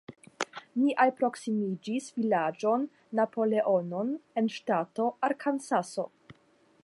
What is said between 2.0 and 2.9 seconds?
vilaĝon